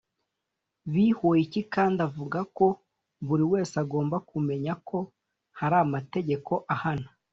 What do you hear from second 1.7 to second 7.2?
kandi avuga ko buri wese agomba kumenya ko hari amategeko ahana